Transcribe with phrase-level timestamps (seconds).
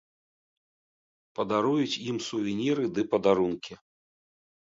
[1.39, 3.73] Падаруюць ім сувеніры ды падарункі.